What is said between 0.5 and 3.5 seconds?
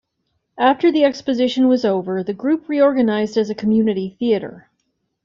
After the exposition was over, the group reorganized